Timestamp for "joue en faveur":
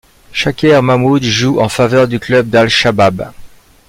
1.21-2.07